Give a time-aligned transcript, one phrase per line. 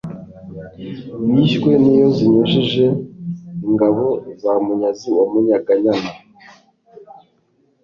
[1.33, 2.85] Bishywe n'iyo zinyujije
[3.67, 4.05] ingabo
[4.41, 6.11] za Munyazi wa Munyaganyana,